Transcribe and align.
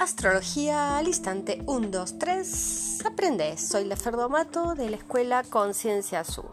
Astrología 0.00 0.96
al 0.96 1.08
instante 1.08 1.62
1, 1.66 1.88
2, 1.88 2.18
3. 2.18 3.02
Aprende. 3.04 3.58
Soy 3.58 3.84
la 3.84 3.96
Ferdomato 3.96 4.74
de 4.74 4.88
la 4.88 4.96
Escuela 4.96 5.42
Conciencia 5.42 6.20
Azul. 6.20 6.48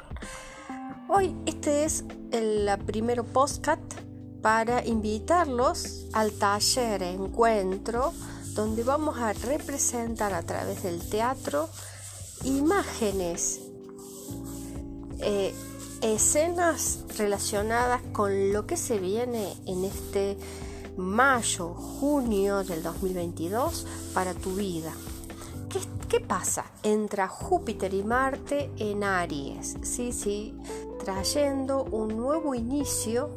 Hoy 1.07 1.33
este 1.45 1.85
es 1.85 2.03
el 2.33 2.69
primero 2.85 3.23
postcat 3.23 3.79
para 4.41 4.85
invitarlos 4.85 6.07
al 6.11 6.33
taller 6.33 7.01
encuentro 7.03 8.13
donde 8.53 8.83
vamos 8.83 9.17
a 9.17 9.31
representar 9.31 10.33
a 10.33 10.41
través 10.41 10.83
del 10.83 10.99
teatro 11.07 11.69
imágenes, 12.43 13.61
eh, 15.19 15.55
escenas 16.01 17.05
relacionadas 17.17 18.01
con 18.11 18.51
lo 18.51 18.67
que 18.67 18.75
se 18.75 18.99
viene 18.99 19.53
en 19.65 19.85
este 19.85 20.35
mayo, 20.97 21.73
junio 21.73 22.63
del 22.63 22.83
2022 22.83 23.85
para 24.13 24.33
tu 24.33 24.55
vida. 24.55 24.91
¿Qué, 26.09 26.19
pasa? 26.21 26.65
Entra 26.83 27.27
Júpiter 27.27 27.93
y 27.93 28.01
Marte 28.01 28.71
en 28.77 29.03
Aries, 29.03 29.75
sí, 29.81 30.13
sí, 30.13 30.55
trayendo 31.03 31.83
un 31.83 32.15
nuevo 32.15 32.55
inicio 32.55 33.29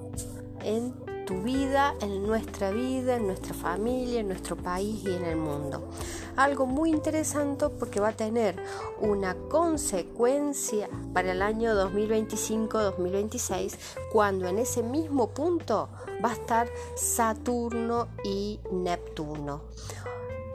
en 0.63 0.95
vida, 1.37 1.95
en 2.01 2.27
nuestra 2.27 2.71
vida, 2.71 3.17
en 3.17 3.27
nuestra 3.27 3.55
familia, 3.55 4.21
en 4.21 4.29
nuestro 4.29 4.57
país 4.57 5.05
y 5.05 5.15
en 5.15 5.25
el 5.25 5.37
mundo. 5.37 5.89
Algo 6.37 6.67
muy 6.67 6.91
interesante 6.91 7.69
porque 7.69 8.01
va 8.01 8.09
a 8.09 8.17
tener 8.17 8.57
una 9.01 9.35
consecuencia 9.49 10.89
para 11.13 11.33
el 11.33 11.43
año 11.43 11.75
2025-2026 11.75 13.77
cuando 14.13 14.49
en 14.49 14.59
ese 14.59 14.83
mismo 14.83 15.31
punto 15.31 15.89
va 16.25 16.31
a 16.31 16.35
estar 16.35 16.69
Saturno 16.97 18.09
y 18.25 18.61
Neptuno 18.73 19.63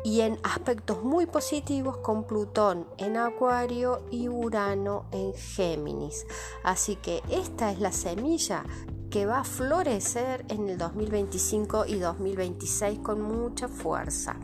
y 0.05 0.21
en 0.21 0.37
aspectos 0.43 1.03
muy 1.03 1.25
positivos 1.25 1.97
con 1.97 2.25
Plutón 2.25 2.85
en 2.99 3.17
Acuario 3.17 4.03
y 4.11 4.29
Urano 4.29 5.05
en 5.11 5.33
Géminis. 5.33 6.27
Así 6.63 6.95
que 6.95 7.23
esta 7.31 7.71
es 7.71 7.79
la 7.79 7.91
semilla 7.91 8.63
que 9.15 9.25
va 9.25 9.39
a 9.39 9.43
florecer 9.45 10.43
en 10.49 10.67
el 10.67 10.77
2025 10.77 11.85
y 11.87 11.99
2026 11.99 12.99
con 12.99 13.21
mucha 13.21 13.69
fuerza. 13.69 14.35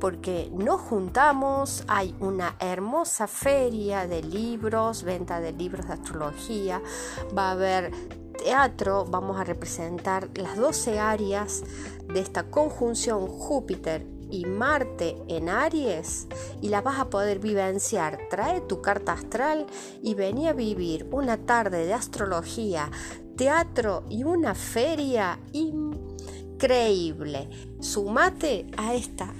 porque 0.00 0.50
nos 0.52 0.80
juntamos, 0.80 1.84
hay 1.88 2.14
una 2.20 2.56
hermosa 2.58 3.26
feria 3.26 4.06
de 4.06 4.22
libros, 4.22 5.02
venta 5.02 5.40
de 5.40 5.52
libros 5.52 5.86
de 5.86 5.94
astrología, 5.94 6.82
va 7.36 7.48
a 7.48 7.52
haber 7.52 7.92
teatro 8.38 9.04
vamos 9.04 9.38
a 9.38 9.44
representar 9.44 10.30
las 10.34 10.56
12 10.56 10.98
áreas 10.98 11.62
de 12.06 12.20
esta 12.20 12.44
conjunción 12.44 13.26
Júpiter 13.26 14.06
y 14.30 14.46
Marte 14.46 15.16
en 15.28 15.48
Aries 15.48 16.26
y 16.60 16.68
la 16.68 16.80
vas 16.80 16.98
a 16.98 17.10
poder 17.10 17.38
vivenciar. 17.38 18.18
Trae 18.30 18.60
tu 18.62 18.80
carta 18.80 19.12
astral 19.12 19.66
y 20.02 20.14
vení 20.14 20.48
a 20.48 20.52
vivir 20.52 21.08
una 21.10 21.36
tarde 21.36 21.84
de 21.86 21.94
astrología, 21.94 22.90
teatro 23.36 24.04
y 24.08 24.24
una 24.24 24.54
feria 24.54 25.38
increíble. 25.52 27.50
Sumate 27.80 28.66
a 28.76 28.94
esta 28.94 29.32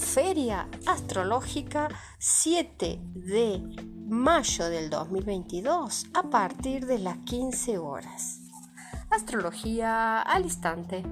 feria 0.00 0.68
astrológica 0.86 1.88
7 2.18 3.00
de 3.14 3.62
mayo 4.08 4.68
del 4.70 4.90
2022 4.90 6.06
a 6.14 6.22
partir 6.24 6.86
de 6.86 6.98
las 6.98 7.18
15 7.18 7.78
horas. 7.78 8.40
Astrología 9.10 10.22
al 10.22 10.44
instante. 10.44 11.04